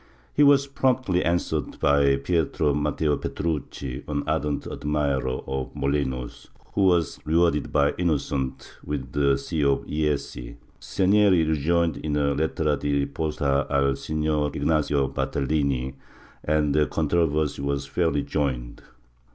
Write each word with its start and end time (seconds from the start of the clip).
He 0.33 0.41
was 0.41 0.65
promptly 0.65 1.23
answered 1.23 1.73
jjy 1.79 2.23
Pietro 2.23 2.73
Matteo 2.73 3.17
Petrucci, 3.17 4.03
an 4.07 4.23
ardent 4.25 4.65
admirer 4.65 5.43
of 5.45 5.75
Molinos, 5.75 6.47
who 6.73 6.85
was 6.85 7.19
rewarded 7.23 7.71
by 7.71 7.93
Innocent 7.99 8.79
with 8.83 9.11
the 9.11 9.37
see 9.37 9.63
of 9.63 9.85
Jesi. 9.85 10.55
Segneri 10.79 11.47
rejoined 11.47 11.97
in 11.97 12.15
a 12.15 12.33
"Lettera 12.33 12.77
di 12.79 13.05
riposta 13.05 13.67
al 13.69 13.95
Sig. 13.95 14.25
Ignacio 14.55 15.07
Bartalini" 15.07 15.93
and 16.43 16.73
the 16.73 16.87
controversy 16.87 17.61
was 17.61 17.85
fairly 17.85 18.23
joined. 18.23 18.81